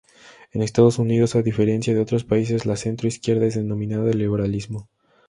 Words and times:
En 0.51 0.63
Estados 0.63 0.97
Unidos, 0.97 1.35
a 1.35 1.43
diferencia 1.43 1.93
de 1.93 1.99
otros 1.99 2.23
países, 2.23 2.65
la 2.65 2.75
centro 2.75 3.07
izquierda 3.07 3.45
es 3.45 3.53
denominada 3.53 4.11
liberalismo. 4.13 4.89